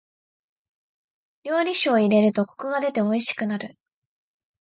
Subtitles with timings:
[1.43, 3.77] 料理酒を入れるとコクが出ておいしくなる。